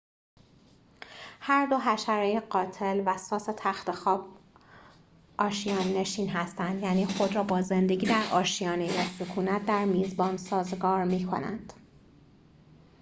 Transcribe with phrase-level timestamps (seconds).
[1.39, 4.29] هر دو حشره قاتل و ساس تختخواب
[5.37, 11.03] آشیان نشین هستند یعنی خود را با زندگی در آشیانه یا سکونت در میزبان سازگار
[11.03, 11.73] می‌کنند